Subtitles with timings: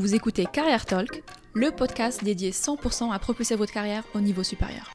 [0.00, 1.22] Vous écoutez Carrière Talk,
[1.52, 4.94] le podcast dédié 100% à propulser votre carrière au niveau supérieur.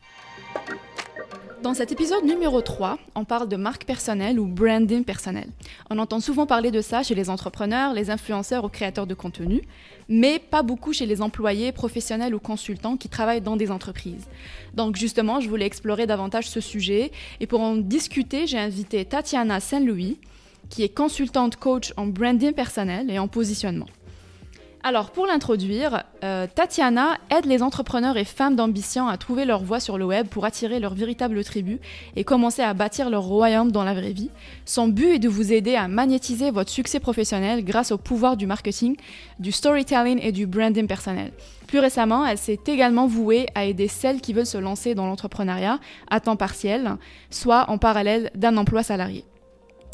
[1.62, 5.48] Dans cet épisode numéro 3, on parle de marque personnelle ou branding personnel.
[5.92, 9.62] On entend souvent parler de ça chez les entrepreneurs, les influenceurs ou créateurs de contenu,
[10.10, 14.26] mais pas beaucoup chez les employés, professionnels ou consultants qui travaillent dans des entreprises.
[14.74, 19.60] Donc justement, je voulais explorer davantage ce sujet et pour en discuter, j'ai invité Tatiana
[19.60, 20.18] Saint-Louis,
[20.72, 23.86] qui est consultante coach en branding personnel et en positionnement.
[24.88, 29.80] Alors, pour l'introduire, euh, Tatiana aide les entrepreneurs et femmes d'ambition à trouver leur voie
[29.80, 31.80] sur le web pour attirer leur véritable tribu
[32.16, 34.30] et commencer à bâtir leur royaume dans la vraie vie.
[34.64, 38.46] Son but est de vous aider à magnétiser votre succès professionnel grâce au pouvoir du
[38.46, 38.96] marketing,
[39.40, 41.32] du storytelling et du branding personnel.
[41.66, 45.80] Plus récemment, elle s'est également vouée à aider celles qui veulent se lancer dans l'entrepreneuriat
[46.12, 46.98] à temps partiel,
[47.32, 49.26] soit en parallèle d'un emploi salarié.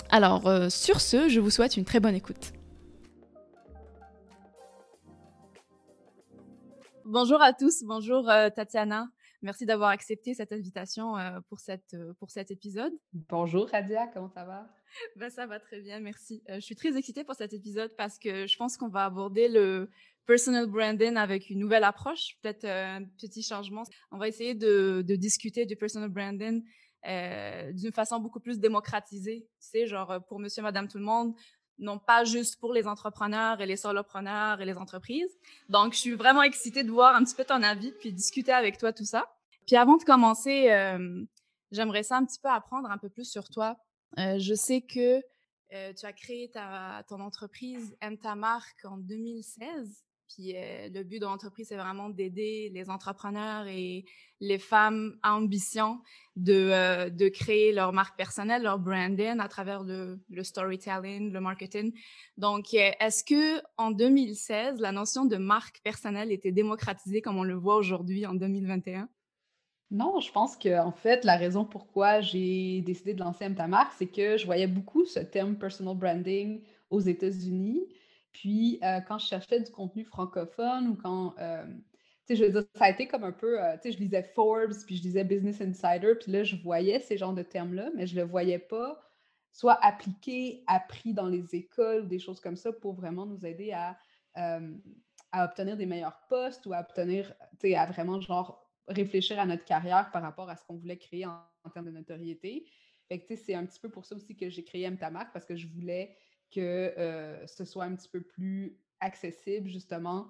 [0.09, 2.51] Alors, euh, sur ce, je vous souhaite une très bonne écoute.
[7.13, 9.09] Bonjour à tous, bonjour euh, Tatiana.
[9.41, 12.93] Merci d'avoir accepté cette invitation euh, pour, cette, euh, pour cet épisode.
[13.11, 14.69] Bonjour Radia, comment ça va?
[15.17, 16.41] Ben, ça va très bien, merci.
[16.47, 19.89] je suis très excitée pour cet épisode parce que je pense qu'on va aborder le
[20.25, 23.83] personal branding avec une nouvelle approche, peut-être un petit changement.
[24.13, 26.63] On va essayer de, de discuter du personal branding
[27.73, 31.33] d'une façon beaucoup plus démocratisée, tu sais, genre pour monsieur, madame, tout le monde,
[31.81, 35.35] non pas juste pour les entrepreneurs et les solopreneurs et les entreprises.
[35.67, 38.77] Donc, je suis vraiment excitée de voir un petit peu ton avis puis discuter avec
[38.77, 39.25] toi tout ça.
[39.65, 41.25] Puis avant de commencer, euh,
[41.71, 43.77] j'aimerais ça un petit peu apprendre un peu plus sur toi.
[44.19, 45.21] Euh, je sais que
[45.73, 50.03] euh, tu as créé ta, ton entreprise Aime ta marque en 2016.
[50.33, 54.05] Puis euh, le but de l'entreprise, c'est vraiment d'aider les entrepreneurs et
[54.39, 55.99] les femmes à ambition
[56.35, 61.93] de, euh, créer leur marque personnelle, leur branding à travers le, le storytelling, le marketing.
[62.37, 67.43] Donc, euh, est-ce que en 2016, la notion de marque personnelle était démocratisée comme on
[67.43, 69.09] le voit aujourd'hui en 2021?
[69.91, 73.91] Non, je pense que en fait, la raison pourquoi j'ai décidé de lancer ta marque,
[73.97, 77.85] c'est que je voyais beaucoup ce terme personal branding aux États-Unis.
[78.31, 81.81] Puis, euh, quand je cherchais du contenu francophone ou quand, euh, tu
[82.27, 84.23] sais, je veux dire, ça a été comme un peu, euh, tu sais, je lisais
[84.23, 88.07] Forbes, puis je lisais Business Insider, puis là, je voyais ces genres de termes-là, mais
[88.07, 89.01] je ne le voyais pas
[89.51, 93.73] soit appliqué, appris dans les écoles ou des choses comme ça pour vraiment nous aider
[93.73, 93.97] à,
[94.33, 99.45] à obtenir des meilleurs postes ou à obtenir, tu sais, à vraiment, genre, réfléchir à
[99.45, 101.39] notre carrière par rapport à ce qu'on voulait créer en,
[101.73, 102.65] termes de notoriété.
[103.07, 105.31] Fait que, tu sais, c'est un petit peu pour ça aussi que j'ai créé MTAMAC,
[105.33, 106.15] parce que je voulais
[106.53, 110.27] que euh, ce soit un petit peu plus accessible, justement,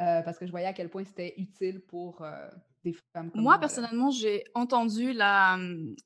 [0.00, 2.48] euh, parce que je voyais à quel point c'était utile pour euh,
[2.84, 3.54] des femmes comme moi.
[3.54, 5.58] Moi, personnellement, j'ai entendu la...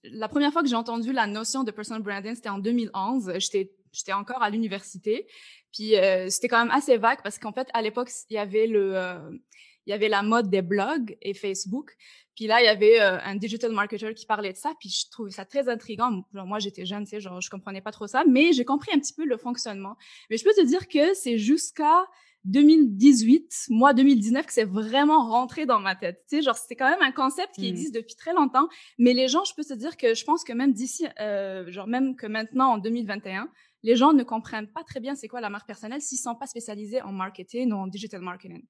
[0.05, 3.33] La première fois que j'ai entendu la notion de personal branding, c'était en 2011.
[3.39, 5.27] J'étais j'étais encore à l'université.
[5.73, 5.95] Puis
[6.29, 9.41] c'était quand même assez vague parce qu'en fait, à l'époque, il y avait le,
[9.87, 11.93] il y avait la mode des blogs et Facebook.
[12.35, 15.09] Puis là, il y avait euh, un digital marketer qui parlait de ça, puis je
[15.11, 16.23] trouvais ça très intriguant.
[16.33, 18.99] moi, j'étais jeune, tu sais, genre, je comprenais pas trop ça, mais j'ai compris un
[18.99, 19.97] petit peu le fonctionnement.
[20.29, 22.05] Mais je peux te dire que c'est jusqu'à
[22.45, 26.23] 2018, moi 2019, que c'est vraiment rentré dans ma tête.
[26.29, 27.75] Tu sais, genre, c'est quand même un concept qui mmh.
[27.75, 30.53] existe depuis très longtemps, mais les gens, je peux te dire que je pense que
[30.53, 33.49] même d'ici, euh, genre même que maintenant, en 2021,
[33.83, 36.47] les gens ne comprennent pas très bien c'est quoi la marque personnelle s'ils sont pas
[36.47, 38.65] spécialisés en marketing ou en digital marketing.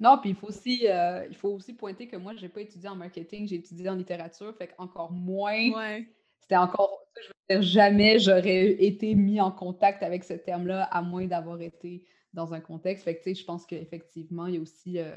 [0.00, 2.60] Non, puis il faut aussi, euh, il faut aussi pointer que moi, je n'ai pas
[2.60, 5.72] étudié en marketing, j'ai étudié en littérature, fait encore moins.
[5.72, 6.08] Ouais.
[6.40, 7.00] C'était encore.
[7.16, 11.60] Je veux dire, jamais j'aurais été mis en contact avec ce terme-là, à moins d'avoir
[11.60, 13.04] été dans un contexte.
[13.04, 15.16] Fait que, tu sais, je pense qu'effectivement, il y a aussi euh,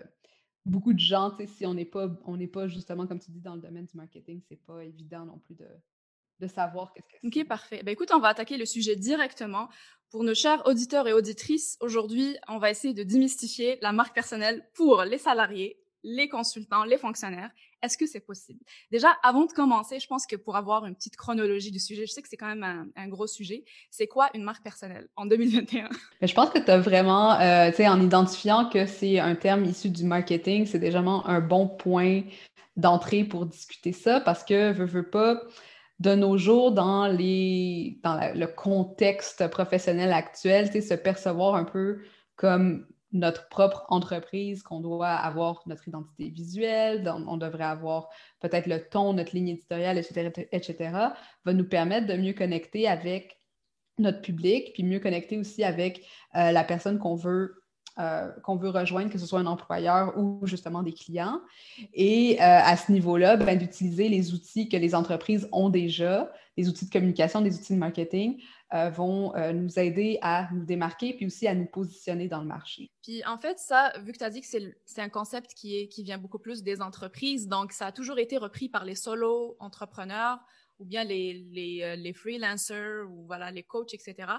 [0.66, 3.32] beaucoup de gens, tu sais, si on n'est pas, on n'est pas justement, comme tu
[3.32, 5.68] dis, dans le domaine du marketing, c'est pas évident non plus de,
[6.40, 7.42] de savoir qu'est-ce que c'est.
[7.42, 7.82] OK, parfait.
[7.84, 9.70] Ben, écoute, on va attaquer le sujet directement.
[10.10, 14.66] Pour nos chers auditeurs et auditrices, aujourd'hui, on va essayer de démystifier la marque personnelle
[14.74, 17.52] pour les salariés, les consultants, les fonctionnaires.
[17.84, 18.60] Est-ce que c'est possible?
[18.90, 22.12] Déjà, avant de commencer, je pense que pour avoir une petite chronologie du sujet, je
[22.12, 23.66] sais que c'est quand même un, gros sujet.
[23.92, 25.90] C'est quoi une marque personnelle en 2021?
[26.22, 29.66] je pense que tu as vraiment, euh, tu sais, en identifiant que c'est un terme
[29.66, 32.24] issu du marketing, c'est déjà un bon point
[32.78, 35.42] d'entrée pour discuter ça parce que, veux, veux pas,
[36.00, 42.00] de nos jours, dans, le contexte professionnel actuel, se percevoir un peu
[42.36, 48.10] comme notre propre entreprise, qu'on doit avoir notre identité visuelle, on devrait avoir
[48.42, 50.76] peut-être le ton, notre ligne éditoriale, etc., etc.,
[51.46, 53.42] va nous permettre de mieux connecter avec
[53.98, 56.06] notre public, puis mieux connecter aussi avec
[56.36, 57.64] euh, la personne qu'on veut
[58.00, 61.42] euh, qu'on veut rejoindre, que ce soit un employeur ou justement des clients.
[61.96, 66.70] Et euh, à ce niveau-là, ben, d'utiliser les outils que les entreprises ont déjà, les
[66.70, 68.40] outils de communication, des outils de marketing,
[68.76, 72.92] euh, vont nous aider à nous démarquer puis aussi à nous positionner dans le marché.
[73.02, 76.20] Puis en fait, ça, vu que tu as dit que c'est un concept qui, vient
[76.20, 80.38] beaucoup plus des entreprises, donc ça a toujours été repris par les solo entrepreneurs
[80.78, 84.34] ou bien les, les, les freelancers ou voilà, les coachs, etc.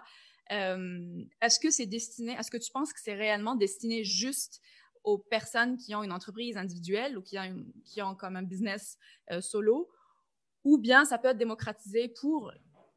[0.50, 4.60] est-ce que c'est destiné, est-ce que tu penses que c'est réellement destiné juste
[5.04, 8.98] aux personnes qui ont une entreprise individuelle ou qui ont, qui ont comme un business
[9.40, 9.90] solo,
[10.64, 12.52] ou bien ça peut être démocratisé pour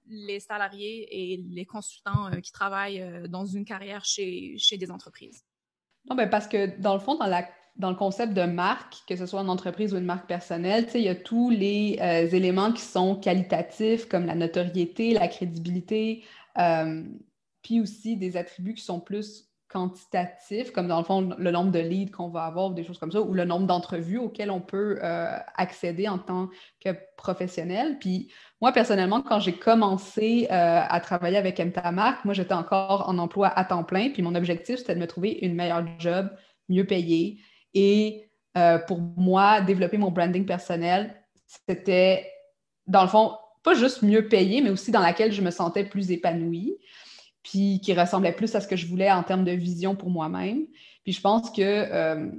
[0.07, 4.91] les salariés et les consultants euh, qui travaillent euh, dans une carrière chez, chez des
[4.91, 5.43] entreprises?
[6.09, 9.15] Non, ben parce que dans le fond, dans, la, dans le concept de marque, que
[9.15, 12.73] ce soit une entreprise ou une marque personnelle, il y a tous les euh, éléments
[12.73, 16.23] qui sont qualitatifs, comme la notoriété, la crédibilité,
[17.61, 21.79] puis aussi des attributs qui sont plus quantitatif, comme dans le fond, le nombre de
[21.79, 24.99] leads qu'on va avoir, des choses comme ça, ou le nombre d'entrevues auxquelles on peut
[25.01, 26.49] euh, accéder en tant
[26.83, 27.97] que professionnel.
[27.99, 33.17] Puis moi, personnellement, quand j'ai commencé euh, à travailler avec MTAMAC, moi, j'étais encore en
[33.17, 36.29] emploi à temps plein, puis mon objectif, c'était de me trouver une meilleure job,
[36.67, 37.39] mieux payée.
[37.73, 41.15] Et euh, pour moi, développer mon branding personnel,
[41.47, 42.29] c'était,
[42.87, 46.11] dans le fond, pas juste mieux payé, mais aussi dans laquelle je me sentais plus
[46.11, 46.77] épanouie
[47.43, 50.67] puis qui ressemblait plus à ce que je voulais en termes de vision pour moi-même.
[51.03, 52.29] Puis je pense que euh,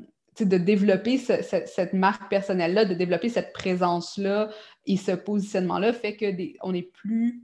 [0.41, 4.49] de développer cette marque personnelle-là, de développer cette présence-là
[4.87, 7.43] et ce positionnement-là fait qu'on est plus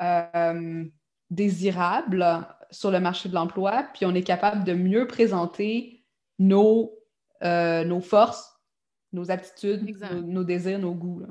[0.00, 0.84] euh,
[1.30, 6.04] désirable sur le marché de l'emploi, puis on est capable de mieux présenter
[6.38, 6.94] nos,
[7.42, 8.60] euh, nos forces,
[9.12, 9.84] nos aptitudes,
[10.24, 11.22] nos, désirs, nos goûts.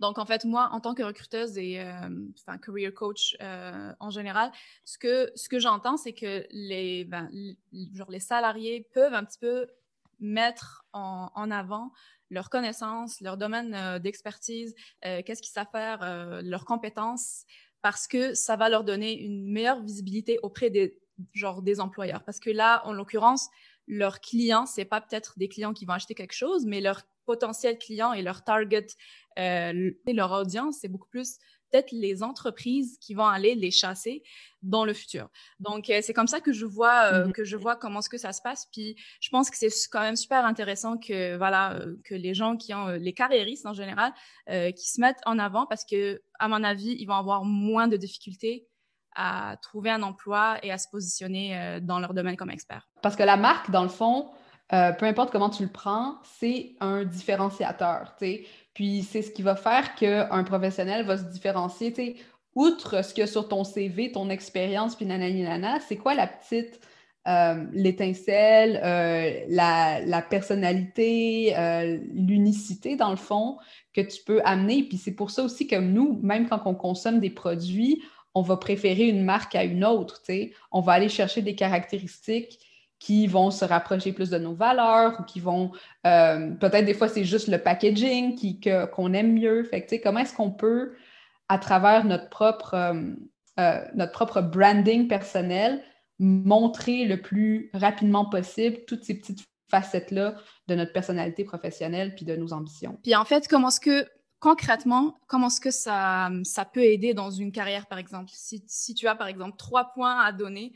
[0.00, 2.08] Donc, en fait, moi, en tant que recruteuse et euh,
[2.38, 4.50] enfin, career coach euh, en général,
[4.84, 7.30] ce que, ce que j'entends, c'est que les, ben,
[7.94, 9.66] genre les salariés peuvent un petit peu
[10.18, 11.92] mettre en, en avant
[12.30, 17.44] leurs connaissances, leur domaine euh, d'expertise, qu'est-ce qu'ils savent faire, leurs compétences,
[17.82, 20.98] parce que ça va leur donner une meilleure visibilité auprès des,
[21.32, 22.24] genre, des employeurs.
[22.24, 23.48] Parce que là, en l'occurrence,
[23.86, 27.78] leurs clients, c'est pas peut-être des clients qui vont acheter quelque chose, mais leurs potentiels
[27.78, 28.86] clients et leur target
[29.40, 31.38] euh, leur audience, c'est beaucoup plus
[31.70, 34.24] peut-être les entreprises qui vont aller les chasser
[34.60, 35.28] dans le futur.
[35.60, 37.32] Donc euh, c'est comme ça que je vois euh, mm-hmm.
[37.32, 38.66] que je vois comment ce que ça se passe.
[38.72, 42.74] Puis je pense que c'est quand même super intéressant que voilà que les gens qui
[42.74, 44.12] ont les carriéristes en général
[44.48, 47.96] qui se mettent en avant parce que à mon avis ils vont avoir moins de
[47.96, 48.66] difficultés
[49.14, 52.88] à trouver un emploi et à se positionner dans leur domaine comme expert.
[53.02, 54.30] Parce que la marque, dans le fond,
[54.70, 58.14] peu importe comment tu le prends, c'est un différenciateur.
[58.18, 58.44] sais.
[58.74, 62.16] Puis c'est ce qui va faire qu'un professionnel va se différencier.
[62.54, 66.80] outre ce a sur ton CV, ton expérience, puis nanana, c'est quoi la petite,
[67.28, 73.58] euh, l'étincelle, euh, la, personnalité, euh, l'unicité, dans le fond,
[73.92, 74.84] que tu peux amener?
[74.84, 78.02] Puis c'est pour ça aussi que nous, même quand on consomme des produits,
[78.34, 80.22] on va préférer une marque à une autre.
[80.72, 82.58] On va aller chercher des caractéristiques
[83.00, 85.72] qui vont se rapprocher plus de nos valeurs ou qui vont
[86.06, 88.60] euh, peut-être des fois c'est juste le packaging qui,
[88.92, 89.64] qu'on aime mieux.
[89.64, 90.92] Fait que, comment est-ce qu'on peut,
[91.48, 93.14] à travers notre propre, euh,
[93.58, 95.82] euh, notre propre branding personnel,
[96.18, 100.34] montrer le plus rapidement possible toutes ces petites facettes-là
[100.68, 102.98] de notre personnalité professionnelle puis de nos ambitions?
[103.02, 104.06] Puis en fait, comment est-ce que
[104.40, 108.30] concrètement, comment est-ce que ça, ça peut aider dans une carrière, par exemple?
[108.32, 110.74] Si, si tu as, par exemple, trois points à donner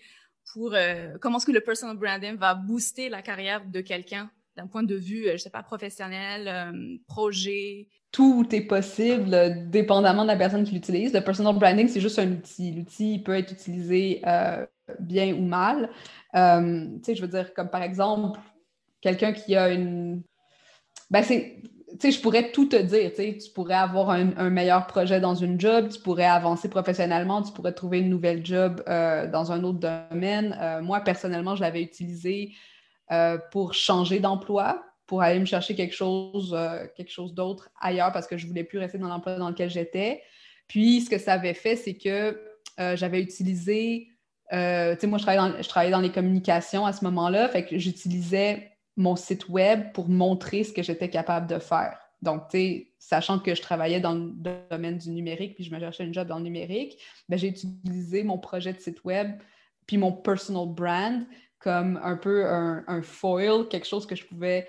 [0.52, 4.66] pour euh, comment est-ce que le personal branding va booster la carrière de quelqu'un d'un
[4.66, 7.88] point de vue, euh, je sais pas, professionnel, euh, projet?
[8.12, 11.12] Tout est possible, dépendamment de la personne qui l'utilise.
[11.12, 12.70] Le personal branding, c'est juste un outil.
[12.72, 14.22] L'outil peut être utilisé
[15.00, 15.90] bien ou mal.
[16.32, 18.38] tu sais, je veux dire, comme par exemple,
[19.00, 20.22] quelqu'un qui a une...
[21.10, 21.24] Ben,
[22.00, 25.88] sais, je pourrais tout te dire, tu pourrais avoir un, meilleur projet dans une job,
[25.88, 30.58] tu pourrais avancer professionnellement, tu pourrais trouver une nouvelle job euh, dans un autre domaine.
[30.60, 32.52] Euh, moi, personnellement, je l'avais utilisé
[33.12, 36.56] euh, pour changer d'emploi, pour aller me chercher quelque chose,
[36.96, 39.70] quelque chose d'autre ailleurs parce que je ne voulais plus rester dans l'emploi dans lequel
[39.70, 40.22] j'étais.
[40.66, 42.40] Puis, ce que ça avait fait, c'est que
[42.78, 44.08] j'avais utilisé,
[44.50, 47.66] tu sais, moi, je travaillais, dans, je travaillais dans les communications à ce moment-là, fait
[47.66, 51.98] que j'utilisais mon site web pour montrer ce que j'étais capable de faire.
[52.22, 54.32] Donc, tu sais, sachant que je travaillais dans le
[54.70, 56.98] domaine du numérique, puis je me cherchais une job dans le numérique,
[57.28, 59.32] ben, j'ai utilisé mon projet de site web,
[59.86, 61.26] puis mon personal brand
[61.58, 64.68] comme un peu un, un foil, quelque chose que je pouvais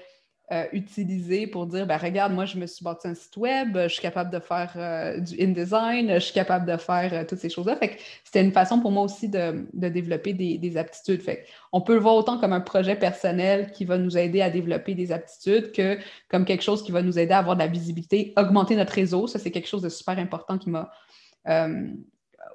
[0.51, 3.87] euh, utiliser pour dire ben, regarde, moi, je me suis bâti un site web, je
[3.87, 7.49] suis capable de faire euh, du InDesign, je suis capable de faire euh, toutes ces
[7.49, 7.75] choses-là.
[7.77, 11.23] Fait que c'était une façon pour moi aussi de, développer des, aptitudes.
[11.23, 14.51] Fait on peut le voir autant comme un projet personnel qui va nous aider à
[14.51, 15.97] développer des aptitudes que
[16.29, 19.25] comme quelque chose qui va nous aider à avoir de la visibilité, augmenter notre réseau.
[19.25, 20.91] Ça, c'est quelque chose de super important qui m'a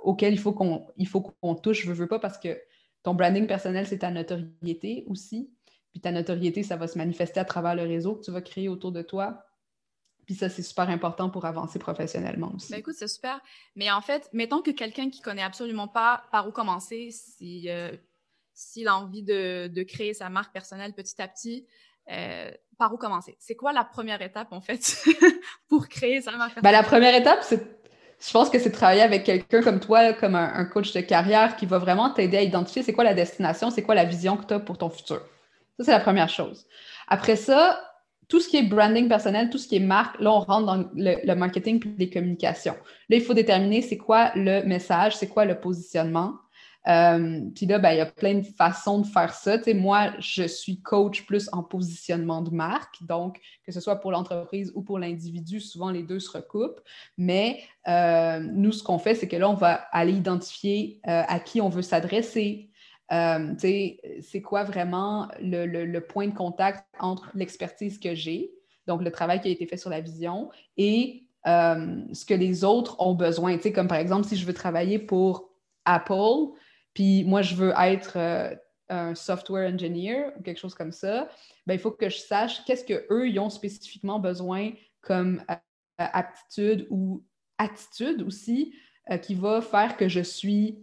[0.05, 2.57] auquel il faut qu'on touche, je veux pas, parce que
[3.03, 5.51] ton branding personnel, c'est ta notoriété aussi.
[5.93, 8.69] Puis ta notoriété, ça va se manifester à travers le réseau que tu vas créer
[8.69, 9.45] autour de toi.
[10.25, 12.71] Puis ça, c'est super important pour avancer professionnellement aussi.
[12.71, 13.41] Ben écoute, c'est super.
[13.75, 17.91] Mais en fait, mettons que quelqu'un qui connaît absolument pas par où commencer, si, euh,
[18.55, 21.67] s'il a envie de, de, créer sa marque personnelle petit à petit,
[22.13, 23.37] euh, par où commencer?
[23.41, 25.05] C'est quoi la première étape, en fait,
[25.69, 26.73] pour créer sa marque personnelle?
[26.75, 27.81] Ben, la première étape, c'est
[28.25, 31.01] je pense que c'est de travailler avec quelqu'un comme toi, comme un, un, coach de
[31.01, 34.37] carrière qui va vraiment t'aider à identifier c'est quoi la destination, c'est quoi la vision
[34.37, 35.23] que tu as pour ton futur.
[35.81, 36.67] Ça, c'est la première chose.
[37.09, 37.81] Après ça,
[38.29, 40.91] tout ce qui est branding personnel, tout ce qui est marque, là, on rentre dans
[40.95, 42.77] le, marketing puis les communications.
[43.09, 46.35] Là, il faut déterminer c'est quoi le message, c'est quoi le positionnement.
[46.87, 49.57] Euh, puis là, ben, il y a plein de façons de faire ça.
[49.75, 54.73] Moi, je suis coach plus en positionnement de marque, donc que ce soit pour l'entreprise
[54.75, 56.81] ou pour l'individu, souvent les deux se recoupent.
[57.17, 61.41] Mais euh, nous, ce qu'on fait, c'est que là, on va aller identifier euh, à
[61.41, 62.70] qui on veut s'adresser,
[63.13, 68.53] euh, c'est quoi vraiment le, point de contact entre l'expertise que j'ai,
[68.87, 72.65] donc le travail qui a été fait sur la vision, et euh, ce que les
[72.65, 73.59] autres ont besoin?
[73.59, 75.51] Comme par exemple, si je veux travailler pour
[75.85, 76.55] Apple,
[76.95, 78.55] puis moi, je veux être euh,
[78.89, 81.29] un software engineer ou quelque chose comme ça,
[81.67, 85.43] ben, il faut que je sache qu'est-ce qu'eux, ont spécifiquement besoin comme
[85.99, 87.25] aptitude ou
[87.59, 88.75] attitude aussi,
[89.23, 90.79] qui va faire que je suis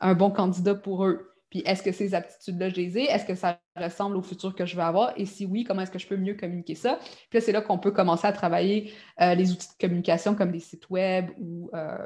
[0.00, 1.31] un bon candidat pour eux.
[1.52, 3.02] Puis est-ce que ces aptitudes-là, je les ai?
[3.02, 5.12] Est-ce que ça ressemble au futur que je vais avoir?
[5.18, 6.98] Et si oui, comment est-ce que je peux mieux communiquer ça?
[7.28, 10.50] Puis là, c'est là qu'on peut commencer à travailler euh, les outils de communication comme
[10.50, 11.98] des sites web ou euh,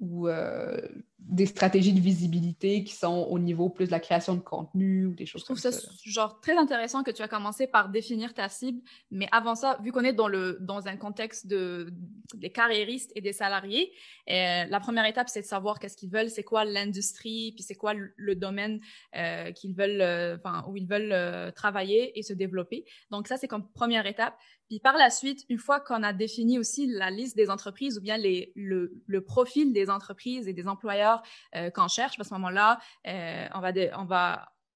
[0.00, 0.80] ou euh,
[1.18, 5.14] des stratégies de visibilité qui sont au niveau plus de la création de contenu ou
[5.14, 5.70] des choses comme ça.
[5.70, 8.80] Je trouve ça genre très intéressant que tu as commencé par définir ta cible,
[9.10, 11.92] mais avant ça, vu qu'on est dans le dans un contexte de
[12.34, 13.92] des carriéristes et des salariés,
[14.30, 17.74] euh, la première étape c'est de savoir qu'est-ce qu'ils veulent, c'est quoi l'industrie, puis c'est
[17.74, 18.80] quoi le, domaine
[19.16, 22.86] euh, qu'ils veulent, enfin où ils veulent travailler et se développer.
[23.10, 24.34] Donc ça c'est comme première étape.
[24.70, 28.00] Puis par la suite, une fois qu'on a défini aussi la liste des entreprises ou
[28.00, 31.24] bien le, profil des entreprises et des employeurs
[31.56, 33.48] euh, qu'on cherche, à ce moment-là, euh,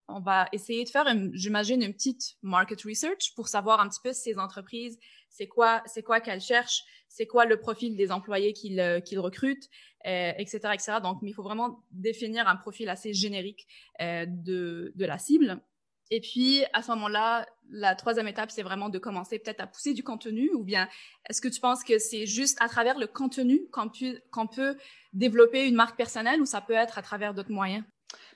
[0.09, 4.13] on, va essayer de faire, j'imagine, une petite market research pour savoir un petit peu
[4.13, 4.99] ces entreprises,
[5.29, 9.71] c'est quoi, c'est quoi qu'elles cherchent, c'est quoi le profil des employés qu'ils euh, recrutent,
[10.05, 10.93] etc., etc.
[11.05, 13.69] Donc, il faut vraiment définir un profil assez générique
[14.01, 15.63] de la cible.
[16.11, 19.95] Et puis, à ce moment-là, la troisième étape, c'est vraiment de commencer peut-être à pousser
[19.95, 20.89] du contenu ou bien
[21.29, 24.77] est-ce que tu penses que c'est juste à travers le contenu qu'on peut,
[25.13, 27.85] développer une marque personnelle ou ça peut être à travers d'autres moyens?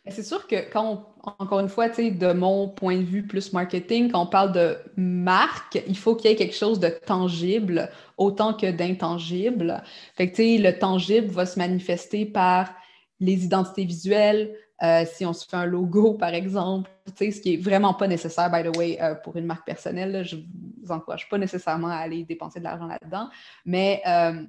[0.04, 4.10] Ben, c'est sûr que quand, encore une fois, de mon point de vue plus marketing,
[4.10, 8.54] quand on parle de marque, il faut qu'il y ait quelque chose de tangible autant
[8.54, 9.82] que d'intangible.
[10.16, 12.74] Fait que, le tangible va se manifester par
[13.20, 17.56] les identités visuelles, euh, si on se fait un logo, par exemple, ce qui est
[17.56, 20.24] vraiment pas nécessaire, by the way, euh, pour une marque personnelle.
[20.24, 20.42] je ne
[20.82, 23.28] vous encourage pas nécessairement à aller dépenser de l'argent là-dedans,
[23.64, 24.44] mais euh,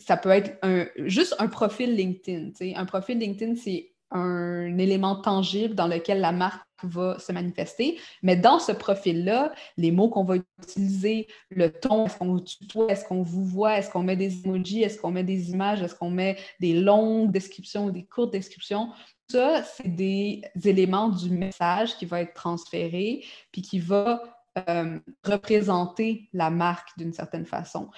[0.00, 0.58] ça peut être
[0.98, 2.50] juste un profil LinkedIn.
[2.76, 7.98] Un profil LinkedIn, c'est un élément tangible dans lequel la marque va se manifester.
[8.22, 13.04] Mais dans ce profil-là, les mots qu'on va utiliser, le ton, est-ce qu'on tutoie, est-ce
[13.04, 16.10] qu'on vous voit, est-ce qu'on met des emojis, est-ce qu'on met des images, est-ce qu'on
[16.10, 18.90] met des longues descriptions ou des courtes descriptions,
[19.28, 24.22] ça, c'est des éléments du message qui va être transféré, puis qui va
[24.68, 27.88] euh, représenter la marque d'une certaine façon.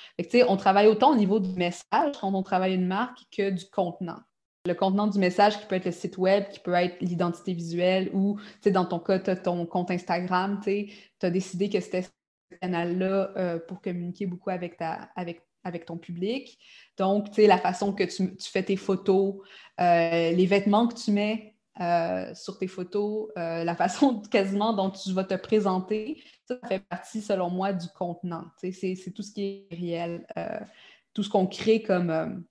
[0.47, 4.21] On travaille autant au niveau du message quand on travaille une marque que du contenant
[4.67, 8.11] le contenant du message qui peut être le site web, qui peut être l'identité visuelle
[8.15, 10.91] ou, dans ton cas, tu as ton compte Instagram, tu
[11.23, 12.09] as décidé que c'était ce
[12.63, 16.59] canal-là euh, pour communiquer beaucoup avec, ta, avec, avec ton public.
[16.97, 19.35] Donc, tu sais, la façon que tu, fais tes photos,
[19.81, 25.13] euh, les vêtements que tu mets euh, sur tes photos, la façon quasiment dont tu
[25.13, 28.45] vas te présenter, ça, fait partie, selon moi, du contenant.
[28.57, 30.27] C'est tout ce qui est réel,
[31.13, 32.45] tout ce qu'on crée comme,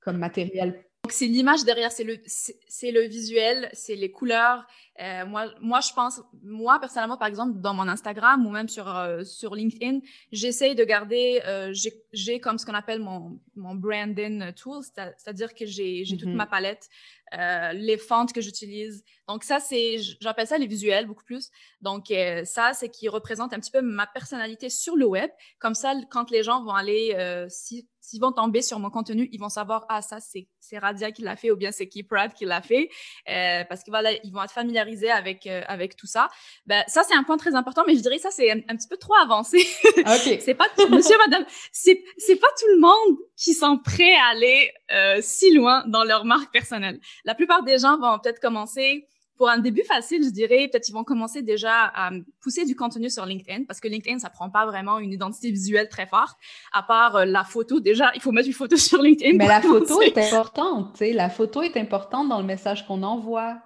[0.00, 4.66] comme matériel donc, c'est l'image derrière, c'est le, c'est le visuel, c'est les couleurs.
[4.98, 8.88] Euh, moi, moi, je pense, moi, personnellement, par exemple, dans mon Instagram ou même sur,
[8.88, 9.98] euh, sur LinkedIn,
[10.30, 11.74] j'essaye de garder, euh,
[12.14, 16.88] j'ai comme ce qu'on appelle mon, mon branding tool, c'est-à-dire que j'ai toute ma palette,
[17.34, 19.04] euh, les fentes que j'utilise.
[19.28, 21.50] Donc, ça, c'est, j'appelle ça les visuels beaucoup plus.
[21.82, 22.06] Donc,
[22.44, 25.30] ça, c'est qui représente un petit peu ma personnalité sur le web.
[25.58, 29.38] Comme ça, quand les gens vont aller, si s'ils vont tomber sur mon contenu, ils
[29.38, 32.34] vont savoir, ah, ça, c'est, c'est Radia qui l'a fait ou bien c'est Keep Rad
[32.34, 32.90] qui l'a fait,
[33.30, 33.94] euh, parce qu'ils
[34.24, 36.28] ils vont être familiarisés avec, euh, avec tout ça.
[36.66, 38.96] Ben, ça, c'est un point très important, mais je dirais ça, c'est un, petit peu
[38.96, 39.58] trop avancé.
[39.98, 40.04] OK.
[40.40, 44.72] c'est pas, monsieur, madame, c'est, c'est pas tout le monde qui sont prêts à aller
[44.92, 47.00] euh, si loin dans leur marque personnelle.
[47.24, 50.92] La plupart des gens vont peut-être commencer pour un début facile, je dirais, peut-être ils
[50.92, 52.10] vont commencer déjà à
[52.40, 55.88] pousser du contenu sur LinkedIn parce que LinkedIn, ça prend pas vraiment une identité visuelle
[55.88, 56.38] très forte.
[56.72, 59.36] À part euh, la photo, déjà, il faut mettre une photo sur LinkedIn.
[59.36, 61.12] Mais la photo est importante, tu sais.
[61.12, 63.58] La photo est importante dans le message qu'on envoie.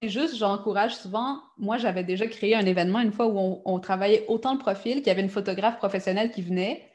[0.00, 1.40] C'est juste, j'encourage souvent.
[1.56, 5.08] Moi, j'avais déjà créé un événement une fois où on, travaillait autant le profil qu'il
[5.08, 6.88] y avait une photographe professionnelle qui venait.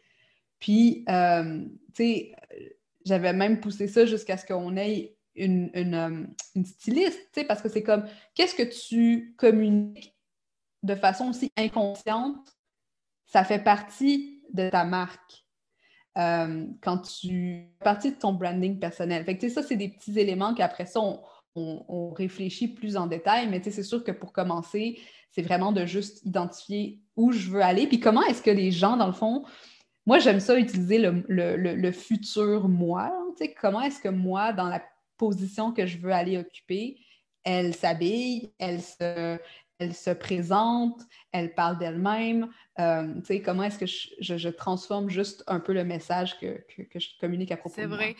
[0.60, 2.32] Puis, euh, tu sais,
[3.06, 7.84] j'avais même poussé ça jusqu'à ce qu'on ait une, une, euh, styliste, parce que c'est
[7.84, 10.16] comme, qu'est-ce que tu communiques
[10.84, 12.56] de façon aussi inconsciente?
[13.26, 15.44] Ça fait partie de ta marque.
[16.18, 19.26] Euh, quand tu fais partie de ton branding personnel.
[19.26, 21.20] Fait que, ça, c'est des petits éléments qu'après ça, on,
[21.56, 25.00] on, réfléchit plus en détail, mais c'est sûr que pour commencer,
[25.32, 28.98] c'est vraiment de juste identifier où je veux aller, puis comment est-ce que les gens,
[28.98, 29.44] dans le fond,
[30.06, 33.12] moi, j'aime ça utiliser le, le, le, futur moi.
[33.62, 34.84] Comment est-ce que moi, dans la
[35.18, 36.98] position que je veux aller occuper,
[37.44, 39.38] elle s'habille, elle se,
[39.80, 41.02] elle se présente,
[41.32, 42.50] elle parle d'elle-même.
[42.80, 46.64] Euh, tu sais, comment est-ce que je, je, transforme juste un peu le message que,
[46.84, 47.98] que, je communique à propos de moi?
[47.98, 48.16] C'est vrai.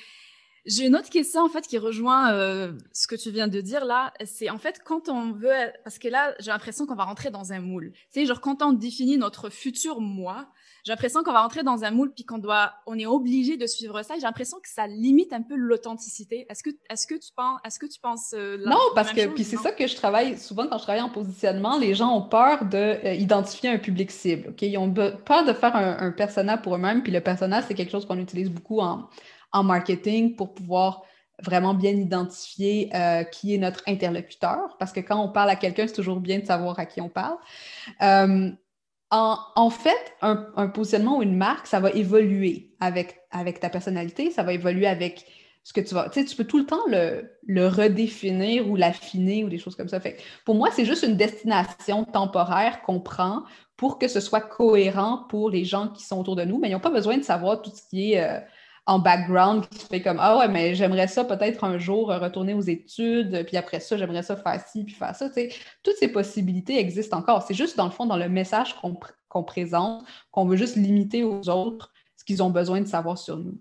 [0.66, 3.84] J'ai une autre question en fait qui rejoint euh, ce que tu viens de dire
[3.84, 4.14] là.
[4.24, 5.52] C'est en fait quand on veut,
[5.84, 7.92] parce que là j'ai l'impression qu'on va rentrer dans un moule.
[7.92, 10.50] Tu sais, genre quand on définit notre futur moi,
[10.84, 13.66] j'ai l'impression qu'on va rentrer dans un moule puis qu'on doit, on est obligé de
[13.68, 14.16] suivre ça.
[14.16, 16.46] J'ai l'impression que ça limite un peu l'authenticité.
[16.50, 19.46] Est-ce que, est-ce que tu penses, est-ce que tu penses euh, Non, parce que puis
[19.46, 21.78] c'est ça que je travaille souvent quand je travaille en positionnement.
[21.78, 24.50] Les gens ont peur de d'identifier euh, un public cible.
[24.50, 27.02] Ok, ils ont peur de faire un, personnage pour eux-mêmes.
[27.02, 29.08] Puis le personnage, c'est quelque chose qu'on utilise beaucoup en,
[29.54, 31.04] en marketing pour pouvoir
[31.42, 35.88] vraiment bien identifier euh, qui est notre interlocuteur, parce que quand on parle à quelqu'un,
[35.88, 37.38] c'est toujours bien de savoir à qui on parle.
[38.02, 38.52] Euh,
[39.14, 44.44] en, fait, un, positionnement ou une marque, ça va évoluer avec, avec ta personnalité, ça
[44.44, 45.26] va évoluer avec
[45.64, 46.10] ce que tu vas.
[46.10, 49.88] Tu sais, tu peux tout le temps le, redéfinir ou l'affiner ou des choses comme
[49.88, 50.00] ça.
[50.46, 53.44] Pour moi, c'est juste une destination temporaire qu'on prend
[53.78, 56.74] pour que ce soit cohérent pour les gens qui sont autour de nous, mais ils
[56.74, 58.24] n'ont pas besoin de savoir tout ce qui est.
[58.24, 58.40] Euh,
[58.86, 62.62] en background qui fait comme Ah ouais, mais j'aimerais ça peut-être un jour retourner aux
[62.62, 65.30] études, puis après ça, j'aimerais ça faire ci, puis faire ça.
[65.84, 67.44] toutes ces possibilités existent encore.
[67.44, 68.76] C'est juste dans le fond, dans le message
[69.30, 73.38] qu'on présente, qu'on veut juste limiter aux autres ce qu'ils ont besoin de savoir sur
[73.38, 73.60] nous.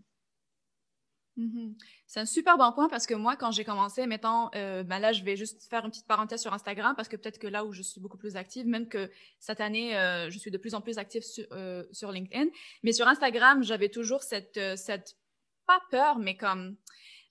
[1.39, 1.75] Mm-hmm.
[2.13, 5.13] C'est un super bon point parce que moi, quand j'ai commencé, mettons, euh, ben là,
[5.13, 7.73] je vais juste faire une petite parenthèse sur Instagram parce que peut-être que là où
[7.73, 10.83] je suis beaucoup plus active, même que cette année, euh, je suis de plus en
[10.83, 11.23] plus active
[11.53, 12.51] euh, sur LinkedIn.
[12.83, 15.17] Mais sur Instagram, j'avais toujours cette, cette,
[15.67, 16.77] pas peur, mais comme,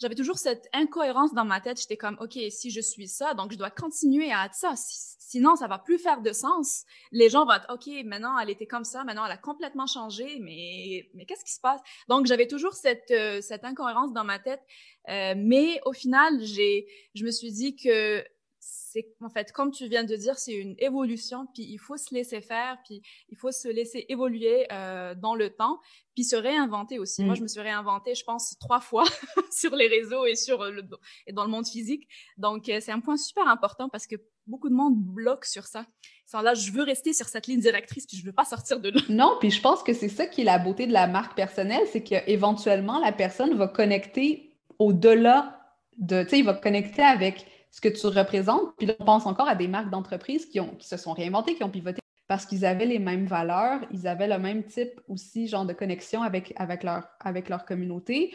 [0.02, 1.80] j'avais toujours cette incohérence dans ma tête.
[1.80, 4.74] J'étais comme, OK, si je suis ça, donc je dois continuer à être ça.
[4.76, 6.86] Sinon, ça va plus faire de sens.
[7.12, 10.40] Les gens vont être, OK, maintenant, elle était comme ça, maintenant, elle a complètement changé,
[10.42, 11.80] mais, mais qu'est-ce qui se passe?
[12.10, 14.62] Donc, j'avais toujours cette, euh, cette incohérence dans ma tête.
[15.08, 18.26] Euh, mais au final, j'ai, je me suis dit que
[18.62, 22.14] c'est en fait, comme tu viens de dire, c'est une évolution, puis il faut se
[22.14, 25.80] laisser faire, puis il faut se laisser évoluer euh, dans le temps,
[26.14, 27.24] puis se réinventer aussi.
[27.24, 27.38] Moi, mm.
[27.38, 29.04] je me suis réinventée, je pense, trois fois
[29.52, 30.84] sur les réseaux et sur le
[31.26, 32.08] et dans le monde physique.
[32.38, 35.86] Donc, euh, c'est un point super important parce que beaucoup de monde bloque sur ça.
[36.28, 38.90] Sans là, je veux rester sur cette ligne directrice, puis je veux pas sortir de
[38.90, 39.02] là.
[39.10, 41.88] Non, puis je pense que c'est ça qui est la beauté de la marque personnelle,
[41.92, 45.58] c'est qu'éventuellement, la personne va connecter au-delà
[45.98, 48.76] de, tu sais, il va connecter avec ce que tu représentes.
[48.78, 51.64] Puis là, on pense encore à des marques d'entreprise qui, qui se sont réinventées, qui
[51.64, 55.66] ont pivoté parce qu'ils avaient les mêmes valeurs, ils avaient le même type aussi, genre
[55.66, 58.34] de connexion avec, avec, leur, avec leur communauté.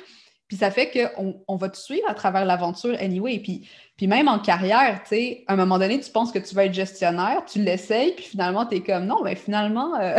[0.49, 3.39] Puis ça fait qu'on on va te suivre à travers l'aventure anyway.
[3.39, 6.55] Puis, puis même en carrière, tu sais, à un moment donné, tu penses que tu
[6.55, 10.15] vas être gestionnaire, tu l'essayes, puis finalement, tu es comme non, mais finalement, euh,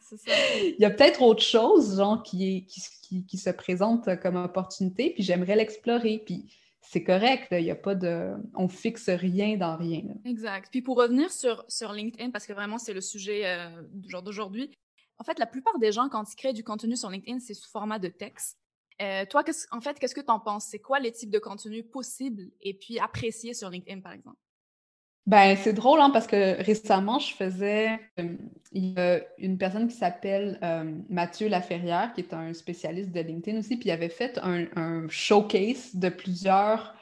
[0.00, 0.32] c'est ça.
[0.64, 4.36] il y a peut-être autre chose, genre, qui, est, qui, qui, qui, se présente comme
[4.36, 6.20] opportunité, puis j'aimerais l'explorer.
[6.26, 6.46] Puis
[6.88, 7.48] c'est correct.
[7.50, 8.34] Il y a pas de.
[8.54, 10.02] On fixe rien dans rien.
[10.24, 10.68] Exact.
[10.70, 13.82] Puis pour revenir sur, LinkedIn, parce que vraiment, c'est le sujet euh,
[14.22, 14.70] d'aujourd'hui.
[15.18, 17.70] En fait, la plupart des gens, quand ils créent du contenu sur LinkedIn, c'est sous
[17.70, 18.58] format de texte.
[19.02, 20.66] Euh, toi, en fait, qu'est-ce que tu en penses?
[20.66, 24.38] C'est quoi les types de contenu possibles et puis appréciés sur LinkedIn, par exemple?
[25.26, 27.98] Ben, c'est drôle, hein, parce que récemment, je faisais.
[28.20, 28.36] Euh,
[28.72, 33.20] il y a une personne qui s'appelle euh, Mathieu Laferrière, qui est un spécialiste de
[33.20, 36.94] LinkedIn aussi, puis il avait fait un, showcase de plusieurs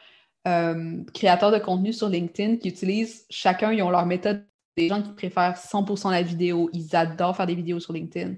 [0.47, 4.47] euh, créateurs de contenu sur LinkedIn qui utilisent chacun, ils ont leur méthode.
[4.75, 8.37] Des gens qui préfèrent 100% la vidéo, ils adorent faire des vidéos sur LinkedIn.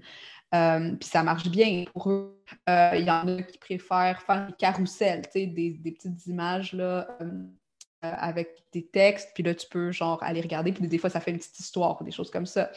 [0.51, 2.43] Puis ça marche bien pour eux.
[2.67, 7.07] Il y en a qui préfèrent faire des carousels, des, des petites images là,
[8.13, 11.31] avec des textes, puis là, tu peux genre aller regarder, puis des fois, ça fait
[11.31, 12.71] une petite histoire, des choses comme ça.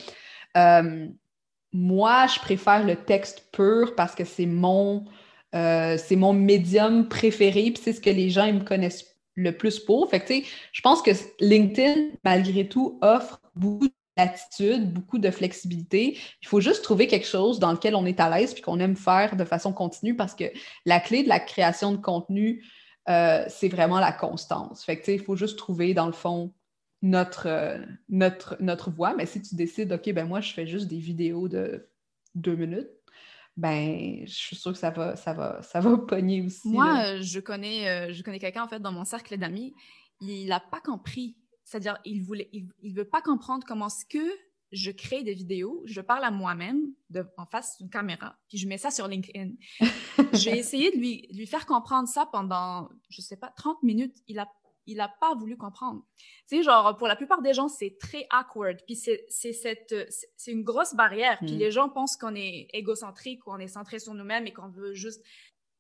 [1.74, 5.06] moi, je préfère le texte pur parce que c'est mon,
[5.54, 9.80] c'est mon médium préféré, puis c'est ce que les gens ils me connaissent le plus
[9.80, 10.10] pour.
[10.10, 10.34] Fait que,
[10.74, 13.88] je pense que LinkedIn, malgré tout, offre beaucoup
[14.18, 16.18] d'attitude, beaucoup de flexibilité.
[16.42, 18.96] Il faut juste trouver quelque chose dans lequel on est à l'aise puis qu'on aime
[18.96, 20.46] faire de façon continue parce que
[20.86, 22.66] la clé de la création de contenu,
[23.10, 24.84] euh, c'est vraiment la constance.
[24.84, 26.54] Fait que, il faut juste trouver, dans le fond,
[27.02, 27.78] notre, euh,
[28.10, 29.16] notre, notre voie.
[29.16, 31.90] Mais si tu décides, OK, ben moi, je fais juste des vidéos de
[32.36, 32.90] deux minutes,
[33.56, 36.70] ben, je suis sûre que ça va, ça va, ça va pogner aussi.
[36.70, 39.74] Moi, euh, je connais, euh, je connais quelqu'un, en fait, dans mon cercle d'amis,
[40.22, 41.36] il n'a pas compris.
[41.64, 44.26] C'est-à-dire, il voulait, il, veut pas comprendre comment est-ce que
[44.72, 46.82] je crée des vidéos, je parle à moi-même
[47.38, 49.52] en face d'une caméra, puis je mets ça sur LinkedIn.
[50.34, 54.16] J'ai essayé de lui, lui faire comprendre ça pendant, je sais pas, 30 minutes.
[54.28, 54.48] Il a
[54.88, 56.02] il n'a pas voulu comprendre.
[56.48, 58.80] Tu sais, genre, pour la plupart des gens, c'est très awkward.
[58.86, 59.94] Puis c'est cette,
[60.38, 61.38] c'est une grosse barrière.
[61.40, 61.60] Puis mm.
[61.60, 64.94] les gens pensent qu'on est égocentrique ou on est centré sur nous-mêmes et qu'on veut
[64.94, 65.24] juste.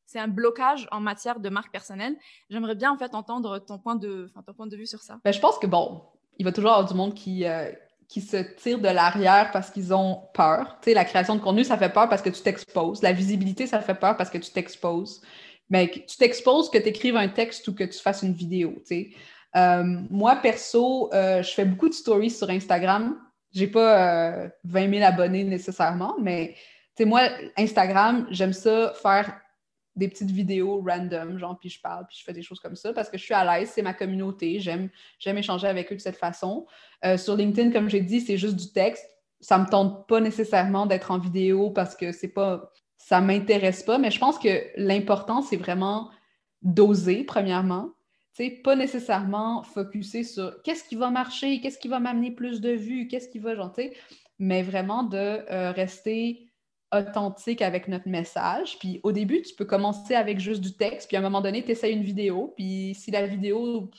[0.05, 2.17] C'est un blocage en matière de marque personnelle.
[2.49, 5.19] J'aimerais bien, en fait, entendre ton point de, ton point de vue sur ça.
[5.23, 6.01] Ben, je pense que, bon,
[6.37, 7.71] il va toujours y avoir du monde qui, euh,
[8.07, 10.77] qui se tire de l'arrière parce qu'ils ont peur.
[10.81, 13.01] Tu sais, la création de contenu, ça fait peur parce que tu t'exposes.
[13.01, 15.21] La visibilité, ça fait peur parce que tu t'exposes
[15.69, 18.81] mais tu t'exposes que tu écrives un texte ou que tu fasses une vidéo.
[19.55, 23.17] Euh, moi, perso, euh, je fais beaucoup de stories sur Instagram.
[23.51, 26.55] J'ai pas euh, 20 000 abonnés nécessairement, mais
[27.01, 29.39] moi, Instagram, j'aime ça faire
[29.97, 32.93] des petites vidéos random, genre, puis je parle, puis je fais des choses comme ça
[32.93, 36.01] parce que je suis à l'aise, c'est ma communauté, j'aime, j'aime échanger avec eux de
[36.01, 36.65] cette façon.
[37.03, 39.05] Euh, sur LinkedIn, comme j'ai dit, c'est juste du texte.
[39.41, 43.97] Ça me tente pas nécessairement d'être en vidéo parce que c'est pas ça m'intéresse pas,
[43.97, 46.09] mais je pense que l'important, c'est vraiment
[46.61, 47.91] d'oser, premièrement.
[48.33, 52.71] sais, pas nécessairement focuser sur qu'est-ce qui va marcher, qu'est-ce qui va m'amener plus de
[52.71, 53.73] vues, qu'est-ce qui va, genre,
[54.39, 56.46] mais vraiment de euh, rester
[56.93, 58.77] authentique avec notre message.
[58.79, 61.63] Puis au début, tu peux commencer avec juste du texte, puis à un moment donné,
[61.63, 63.91] tu essaies une vidéo, puis si la vidéo,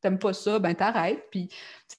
[0.00, 1.24] t'aimes pas ça, ben t'arrêtes.
[1.30, 1.48] Puis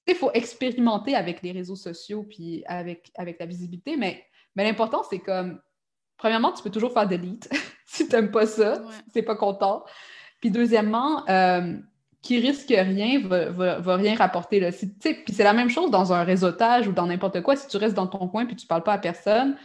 [0.07, 4.23] il faut expérimenter avec les réseaux sociaux, puis avec, avec la visibilité, mais,
[4.55, 5.59] mais l'important, c'est comme
[6.17, 7.49] premièrement, tu peux toujours faire delete
[7.85, 9.83] si tu n'aimes pas ça, si tu n'es pas content.
[10.39, 11.77] Puis deuxièmement, euh,
[12.21, 14.59] qui risque rien va, va, rien rapporter.
[14.59, 14.71] Là.
[14.71, 17.55] puis c'est la même chose dans un réseautage ou dans n'importe quoi.
[17.55, 19.55] Si tu restes dans ton coin puis tu ne parles pas à personne,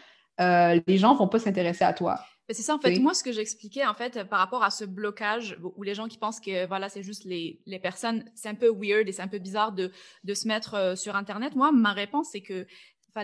[0.41, 2.21] euh, les gens ne vont pas s'intéresser à toi.
[2.53, 2.99] C'est ça, en fait.
[2.99, 6.19] Moi, ce que j'expliquais, en fait, par rapport à ce blocage où les gens qui
[6.19, 9.29] pensent que, voilà, c'est juste les, les personnes, c'est un peu weird et c'est un
[9.29, 9.93] peu bizarre de,
[10.25, 11.55] de se mettre euh, sur Internet.
[11.55, 12.67] Moi, ma réponse, c'est que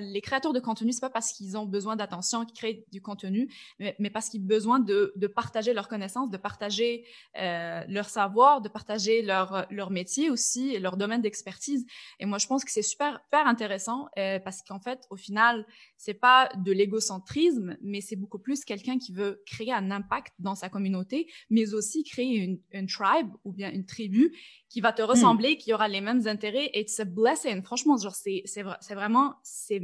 [0.00, 3.52] les créateurs de contenu, c'est pas parce qu'ils ont besoin d'attention qu'ils créent du contenu,
[3.78, 7.04] mais, parce qu'ils ont besoin de, partager leurs connaissances, de partager
[7.38, 11.84] euh, leur savoir, de partager leur, leur métier aussi, leur domaine d'expertise.
[12.20, 15.66] Et moi, je pense que c'est super, super intéressant euh, parce qu'en fait, au final,
[15.96, 20.54] c'est pas de l'égocentrisme, mais c'est beaucoup plus quelqu'un qui veut créer un impact dans
[20.54, 24.32] sa communauté, mais aussi créer une, une tribe ou bien une tribu
[24.76, 25.06] qui va te hmm.
[25.06, 26.66] ressembler, qui aura les mêmes intérêts.
[26.74, 27.62] Et it's a blessing.
[27.62, 29.80] Franchement, genre, c'est, c'est, c'est vraiment, c'est,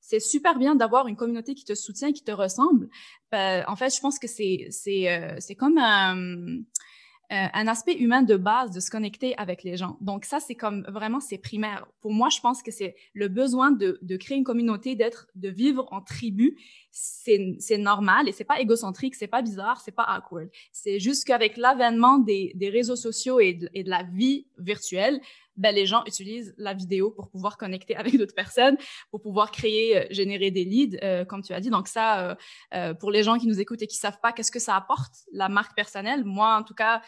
[0.00, 2.90] c'est super bien d'avoir une communauté qui te soutient, qui te ressemble.
[3.32, 6.58] Euh, en fait, je pense que c'est, c'est, euh, c'est comme un,
[7.30, 9.98] euh, un aspect humain de base de se connecter avec les gens.
[10.00, 11.86] Donc ça, c'est comme vraiment, c'est primaire.
[12.00, 15.50] Pour moi, je pense que c'est le besoin de, de créer une communauté, d'être, de
[15.50, 16.56] vivre en tribu.
[16.90, 20.48] C'est, normal et c'est pas égocentrique, c'est pas bizarre, c'est pas awkward.
[20.72, 25.20] C'est juste qu'avec l'avènement des, des réseaux sociaux et de la vie virtuelle,
[25.58, 28.76] ben, les gens utilisent la vidéo pour pouvoir connecter avec d'autres personnes,
[29.10, 31.68] pour pouvoir créer, euh, générer des leads, euh, comme tu as dit.
[31.68, 32.36] Donc ça,
[32.74, 35.14] euh, pour les gens qui nous écoutent et qui savent pas qu'est-ce que ça apporte,
[35.32, 37.02] la marque personnelle, moi, en tout cas,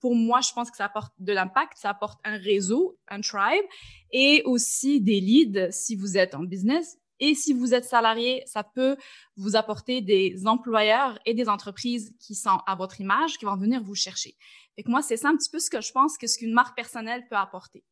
[0.00, 3.64] pour moi, je pense que ça apporte de l'impact, ça apporte un réseau, un tribe,
[4.10, 6.96] et aussi des leads si vous êtes en business.
[7.20, 8.96] Et si vous êtes salarié, ça peut
[9.36, 13.82] vous apporter des employeurs et des entreprises qui sont à votre image, qui vont venir
[13.82, 14.36] vous chercher.
[14.82, 16.76] Que moi, c'est ça un petit peu ce que je pense que ce qu'une marque
[16.76, 17.84] personnelle peut apporter.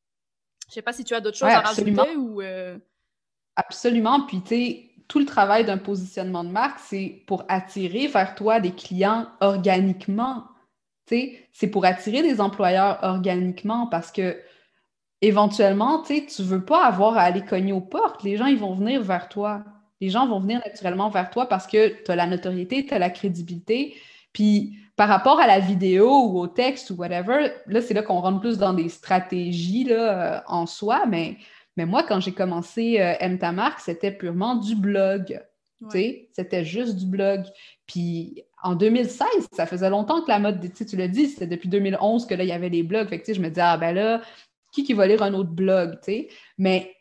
[0.68, 2.42] Je sais pas si tu as d'autres choses à rajouter ou.
[2.42, 2.78] Euh,
[3.56, 4.26] absolument.
[4.26, 8.60] Puis, tu sais, tout le travail d'un positionnement de marque, c'est pour attirer vers toi
[8.60, 10.44] des clients organiquement.
[11.06, 14.38] Tu sais, c'est pour attirer des employeurs organiquement parce que
[15.22, 18.22] éventuellement, tu sais, tu veux pas avoir à aller cogner aux portes.
[18.22, 19.64] Les gens, ils vont venir vers toi.
[20.00, 22.98] Les gens vont venir naturellement vers toi parce que tu as la notoriété, tu as
[22.98, 23.96] la crédibilité.
[24.32, 28.18] Puis par rapport à la vidéo ou au texte ou whatever, là, c'est là qu'on
[28.18, 31.36] rentre plus dans des stratégies là, euh, en soi, mais,
[31.76, 35.40] mais moi, quand j'ai commencé euh, Aime ta marque, c'était purement du blog.
[36.32, 37.44] C'était juste du blog.
[37.86, 42.26] Puis en 2016, ça faisait longtemps que la mode, tu l'as dit, c'était depuis 2011
[42.26, 43.08] que là, il y avait des blogs.
[43.08, 44.20] Fait que, je me disais, ah ben là,
[44.72, 45.96] qui qui va lire un autre blog,
[46.58, 46.92] Mais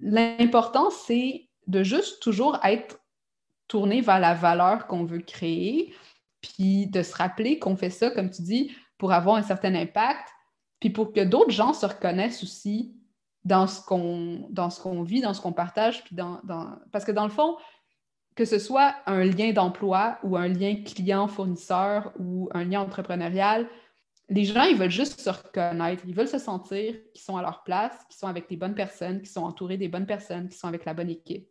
[0.00, 2.98] l'important, c'est de juste toujours être
[3.68, 5.94] tourné vers la valeur qu'on veut créer,
[6.44, 10.28] puis de se rappeler qu'on fait ça, comme tu dis, pour avoir un certain impact,
[10.80, 12.94] puis pour que d'autres gens se reconnaissent aussi
[13.44, 14.68] dans ce qu'on dans
[15.02, 16.40] vit, dans ce qu'on partage, puis dans,
[16.92, 17.56] parce que dans le fond,
[18.34, 23.68] que ce soit un lien d'emploi ou un lien client-fournisseur ou un lien entrepreneurial,
[24.30, 27.62] les gens, ils veulent juste se reconnaître, ils veulent se sentir qu'ils sont à leur
[27.62, 30.68] place, qu'ils sont avec les bonnes personnes, qu'ils sont entourés des bonnes personnes, qu'ils sont
[30.68, 31.46] avec la bonne équipe.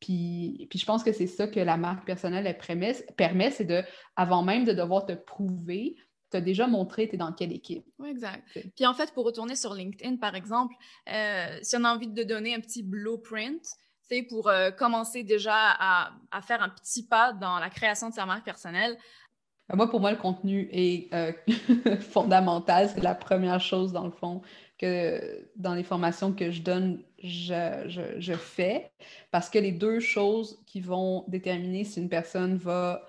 [0.00, 3.64] Puis, puis je pense que c'est ça que la marque personnelle elle permet, permet c'est
[3.64, 3.82] de,
[4.16, 5.96] avant même de devoir te prouver,
[6.30, 7.84] tu as déjà montré tu es dans quelle équipe.
[7.98, 8.44] Oui, exact.
[8.76, 10.74] Puis en fait, pour retourner sur LinkedIn, par exemple,
[11.12, 13.62] euh, si on a envie de donner un petit blueprint,
[14.08, 18.14] c'est pour euh, commencer déjà à, à, faire un petit pas dans la création de
[18.14, 18.96] sa marque personnelle.
[19.68, 21.32] Ben, moi, pour moi, le contenu est euh,
[22.00, 22.90] fondamental.
[22.92, 24.42] C'est la première chose, dans le fond,
[24.78, 28.92] que dans les formations que je donne, je, fais.
[29.30, 33.02] Parce que les deux choses qui vont déterminer si une personne va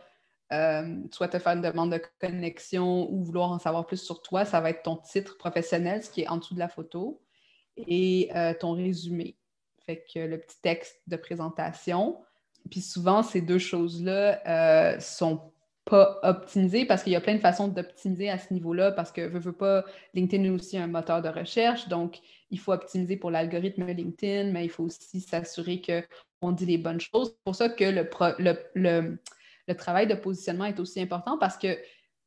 [0.51, 4.43] euh, soit te faire une demande de connexion ou vouloir en savoir plus sur toi,
[4.45, 7.21] ça va être ton titre professionnel, ce qui est en dessous de la photo,
[7.77, 9.37] et euh, ton résumé.
[9.85, 12.19] Fait que le petit texte de présentation.
[12.69, 15.51] Puis souvent, ces deux choses-là sont
[15.85, 19.21] pas optimisé parce qu'il y a plein de façons d'optimiser à ce niveau-là parce que,
[19.21, 22.19] veux, veux pas, LinkedIn est aussi un moteur de recherche, donc
[22.51, 26.99] il faut optimiser pour l'algorithme LinkedIn, mais il faut aussi s'assurer qu'on dit les bonnes
[26.99, 27.29] choses.
[27.29, 28.09] C'est pour ça que le,
[28.75, 29.17] le,
[29.67, 31.77] le, travail de positionnement est aussi important parce que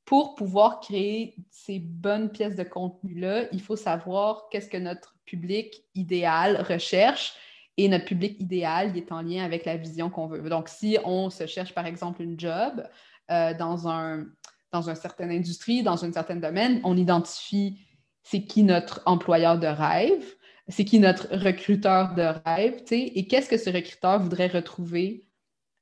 [0.05, 5.85] pour pouvoir créer ces bonnes pièces de contenu-là, il faut savoir qu'est-ce que notre public
[5.95, 7.35] idéal recherche
[7.77, 10.49] et notre public idéal est en lien avec la vision qu'on veut.
[10.49, 12.87] Donc, si on se cherche par exemple une job,
[13.31, 14.27] euh, dans, un,
[14.71, 17.79] dans une certaine industrie, dans un certain domaine, on identifie
[18.25, 20.25] c'est qui notre employeur de rêve,
[20.69, 25.29] c'est qui notre recruteur de rêve, et qu'est-ce que ce recruteur voudrait retrouver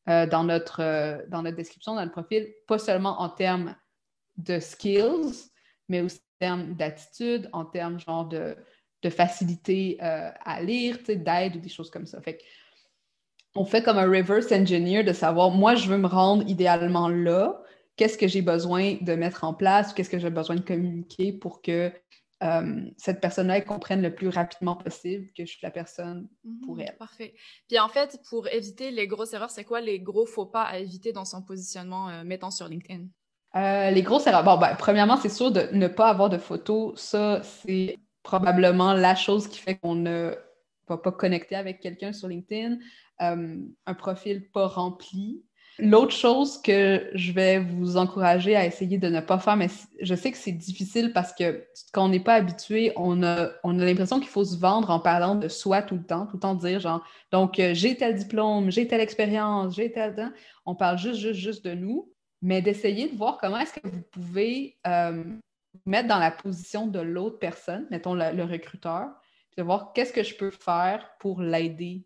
[0.09, 3.75] euh, dans, notre, euh, dans notre description, dans notre profil, pas seulement en termes
[4.37, 5.51] de skills,
[5.89, 8.57] mais aussi en termes d'attitude, en termes de,
[9.11, 12.21] facilité à lire, d'aide ou des choses comme ça.
[12.21, 12.39] Fait
[13.55, 17.63] on fait comme un reverse engineer de savoir, moi, je veux me rendre idéalement là.
[17.97, 19.93] Qu'est-ce que j'ai besoin de mettre en place?
[19.93, 21.93] Qu'est-ce que j'ai besoin de communiquer pour que
[22.43, 26.29] euh, cette personne-là comprenne le plus rapidement possible que je suis la personne
[26.65, 26.97] pour mhm, elle.
[26.97, 27.35] Parfait.
[27.69, 30.79] Puis en fait, pour éviter les grosses erreurs, c'est quoi les gros faux pas à
[30.79, 33.05] éviter dans son positionnement euh, mettant sur LinkedIn?
[33.55, 34.45] Euh, les grosses erreurs.
[34.45, 37.01] Bon, ben, premièrement, c'est sûr de ne pas avoir de photos.
[37.01, 40.35] Ça, c'est probablement la chose qui fait qu'on ne
[40.89, 42.79] va pas connecter avec quelqu'un sur LinkedIn.
[43.21, 45.45] Euh, un profil pas rempli.
[45.79, 49.69] L'autre chose que je vais vous encourager à essayer de ne pas faire, mais
[50.01, 53.79] je sais que c'est difficile parce que quand on n'est pas habitué, on a, on
[53.81, 56.41] a l'impression qu'il faut se vendre en parlant de soi tout le temps, tout le
[56.41, 60.33] temps dire genre, donc euh, j'ai tel diplôme, j'ai telle expérience, j'ai tel...
[60.67, 64.03] On parle juste, juste, juste de nous, mais d'essayer de voir comment est-ce que vous
[64.11, 65.25] pouvez euh,
[65.87, 69.09] mettre dans la position de l'autre personne, mettons le, le recruteur,
[69.57, 72.05] de voir qu'est-ce que je peux faire pour l'aider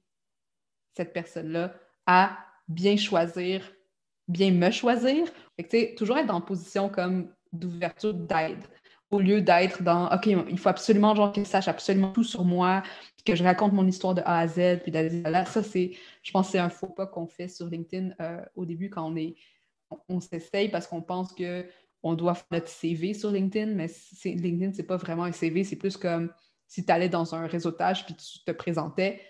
[0.96, 1.74] cette personne-là
[2.06, 3.62] à bien choisir,
[4.28, 5.26] bien me choisir.
[5.96, 8.62] Toujours être dans une position comme d'ouverture d'aide,
[9.10, 12.82] au lieu d'être dans OK, il faut absolument genre qu'il sache absolument tout sur moi,
[13.24, 16.50] que je raconte mon histoire de A à Z, puis là, ça, c'est, je pense
[16.50, 19.36] c'est un faux pas qu'on fait sur LinkedIn euh, au début quand on est,
[20.08, 21.66] on, s'essaye parce qu'on pense que
[22.02, 23.88] on doit faire notre CV sur LinkedIn, mais
[24.24, 26.32] LinkedIn, c'est pas vraiment un CV, c'est plus comme
[26.68, 29.20] si tu allais dans un réseautage puis tu te présentais,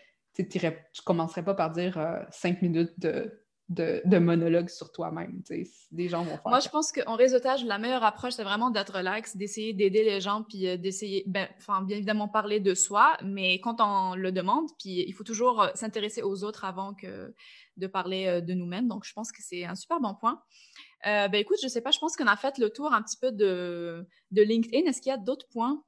[0.44, 0.70] tu ne
[1.04, 3.32] commencerais pas par dire euh, cinq minutes de,
[3.68, 5.42] de, monologue sur toi-même.
[5.90, 6.42] Des gens vont faire.
[6.46, 10.20] Moi, je pense qu'en réseautage, la meilleure approche, c'est vraiment d'être relax, d'essayer d'aider les
[10.20, 11.48] gens, puis euh, d'essayer, ben,
[11.84, 15.68] bien évidemment, parler de soi, mais quand on le demande, puis il faut toujours euh,
[15.74, 17.34] s'intéresser aux autres avant que
[17.76, 18.88] de parler de nous-mêmes.
[18.88, 20.40] Donc, je pense que c'est un super bon point.
[21.04, 23.32] ben, écoute, je sais pas, je pense qu'on a fait le tour un petit peu
[23.32, 24.86] de, de LinkedIn.
[24.86, 25.82] Est-ce qu'il y a d'autres points?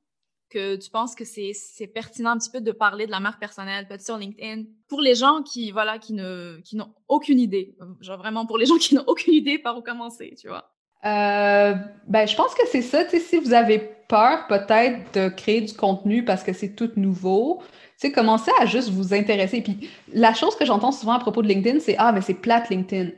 [0.48, 3.86] Que tu penses que c'est pertinent un petit peu de parler de la marque personnelle,
[3.86, 7.76] peut-être sur LinkedIn, pour les gens qui, voilà, qui ne, qui n'ont aucune idée.
[8.00, 10.70] Genre vraiment pour les gens qui n'ont aucune idée par où commencer, tu vois.
[11.04, 11.74] Euh,
[12.06, 13.04] ben, je pense que c'est ça.
[13.04, 16.90] Tu sais, si vous avez peur peut-être de créer du contenu parce que c'est tout
[16.96, 17.62] nouveau,
[18.00, 19.60] tu sais, commencez à juste vous intéresser.
[19.60, 22.68] Puis la chose que j'entends souvent à propos de LinkedIn, c'est Ah, mais c'est plate
[22.70, 23.10] LinkedIn.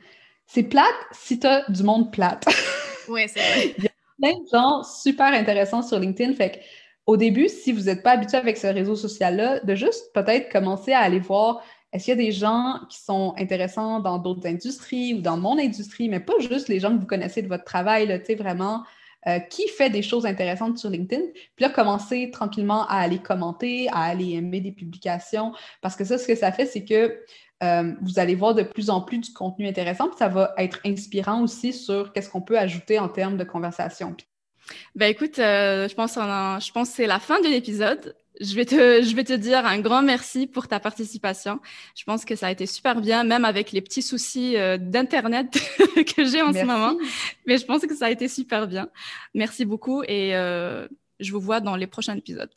[0.47, 2.47] C'est plate si tu as du monde plate.
[3.09, 3.75] Oui, c'est vrai.
[3.77, 3.90] Il y a
[4.21, 6.33] plein de gens super intéressants sur LinkedIn.
[6.35, 6.59] Fait que
[7.11, 10.92] au début, si vous n'êtes pas habitué avec ce réseau social-là, de juste peut-être commencer
[10.92, 11.61] à aller voir
[11.92, 15.59] est-ce qu'il y a des gens qui sont intéressants dans d'autres industries ou dans mon
[15.59, 18.85] industrie, mais pas juste les gens que vous connaissez de votre travail, tu sais, vraiment,
[19.27, 21.23] euh, qui fait des choses intéressantes sur LinkedIn?
[21.57, 26.16] Puis là, commencer tranquillement à aller commenter, à aller aimer des publications, parce que ça,
[26.16, 27.18] ce que ça fait, c'est que
[27.64, 30.79] euh, vous allez voir de plus en plus du contenu intéressant, puis ça va être
[30.87, 34.14] inspirant aussi sur qu'est-ce qu'on peut ajouter en termes de conversation.
[34.94, 38.14] Ben écoute, euh, je pense, je pense que c'est la fin de l'épisode.
[38.40, 41.61] Je vais, te, je vais te dire un grand merci pour ta participation.
[41.94, 45.52] Je pense que ça a été super bien, même avec les petits soucis euh, d'Internet
[46.16, 46.96] que j'ai en ce moment.
[47.46, 48.88] Mais je pense que ça a été super bien.
[49.35, 50.33] Merci beaucoup et
[51.20, 52.48] je vous vois dans les prochains épisodes.